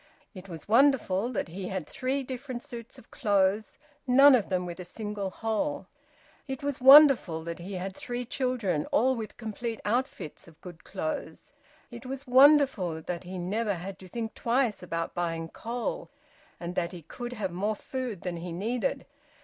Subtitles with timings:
[0.33, 3.73] It was wonderful that he had three different suits of clothes,
[4.07, 5.85] none of them with a single hole.
[6.47, 11.53] It was wonderful that he had three children, all with complete outfits of good clothes.
[11.91, 16.09] It was wonderful that he never had to think twice about buying coal,
[16.59, 19.05] and that he could have more food than he needed.